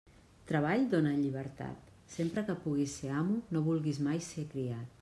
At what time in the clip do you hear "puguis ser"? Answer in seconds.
2.63-3.11